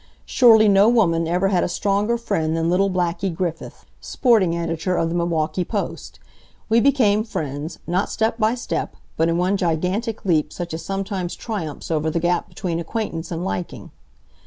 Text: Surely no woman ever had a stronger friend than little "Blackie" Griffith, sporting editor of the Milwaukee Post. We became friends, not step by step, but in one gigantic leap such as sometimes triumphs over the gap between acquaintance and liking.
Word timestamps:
Surely 0.25 0.67
no 0.67 0.89
woman 0.89 1.27
ever 1.27 1.49
had 1.49 1.63
a 1.63 1.69
stronger 1.69 2.17
friend 2.17 2.57
than 2.57 2.71
little 2.71 2.89
"Blackie" 2.89 3.29
Griffith, 3.35 3.85
sporting 3.99 4.57
editor 4.57 4.97
of 4.97 5.09
the 5.09 5.13
Milwaukee 5.15 5.63
Post. 5.63 6.19
We 6.69 6.79
became 6.79 7.23
friends, 7.23 7.77
not 7.85 8.09
step 8.09 8.39
by 8.39 8.55
step, 8.55 8.95
but 9.15 9.29
in 9.29 9.37
one 9.37 9.57
gigantic 9.57 10.25
leap 10.25 10.51
such 10.51 10.73
as 10.73 10.83
sometimes 10.83 11.35
triumphs 11.35 11.91
over 11.91 12.09
the 12.09 12.19
gap 12.19 12.49
between 12.49 12.79
acquaintance 12.79 13.29
and 13.31 13.45
liking. 13.45 13.91